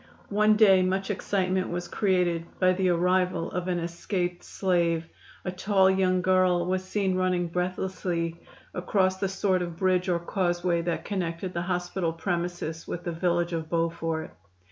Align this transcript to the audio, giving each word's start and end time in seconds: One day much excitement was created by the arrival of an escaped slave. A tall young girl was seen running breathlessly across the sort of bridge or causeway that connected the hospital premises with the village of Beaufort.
One 0.29 0.55
day 0.55 0.81
much 0.81 1.11
excitement 1.11 1.69
was 1.69 1.87
created 1.87 2.47
by 2.57 2.73
the 2.73 2.89
arrival 2.89 3.51
of 3.51 3.67
an 3.67 3.77
escaped 3.77 4.43
slave. 4.43 5.05
A 5.45 5.51
tall 5.51 5.91
young 5.91 6.23
girl 6.23 6.65
was 6.65 6.83
seen 6.83 7.13
running 7.13 7.45
breathlessly 7.49 8.41
across 8.73 9.17
the 9.17 9.29
sort 9.29 9.61
of 9.61 9.77
bridge 9.77 10.09
or 10.09 10.17
causeway 10.17 10.81
that 10.81 11.05
connected 11.05 11.53
the 11.53 11.61
hospital 11.61 12.13
premises 12.13 12.87
with 12.87 13.03
the 13.03 13.11
village 13.11 13.53
of 13.53 13.69
Beaufort. 13.69 14.31